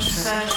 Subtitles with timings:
[0.00, 0.24] fecho.
[0.24, 0.53] fecho.